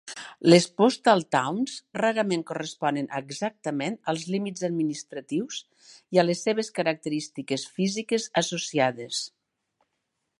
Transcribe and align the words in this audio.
Les 0.51 0.63
postal 0.81 1.19
towns 1.35 1.73
rarament 1.99 2.43
corresponen 2.51 3.09
exactament 3.19 3.99
als 4.13 4.23
límits 4.35 4.65
administratius 4.69 5.61
i 6.17 6.23
a 6.23 6.27
les 6.29 6.43
seves 6.49 6.73
característiques 6.81 7.71
físiques 7.79 8.27
associades. 8.43 9.21